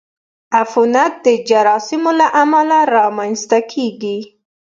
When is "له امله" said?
2.19-2.79